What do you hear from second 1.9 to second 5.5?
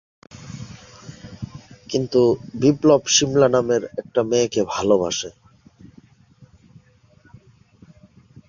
কিন্তু বিপ্লব সিমলা নামের এক মেয়েকে ভালোবাসে।